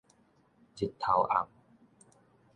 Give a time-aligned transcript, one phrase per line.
[0.75, 1.47] 日頭暗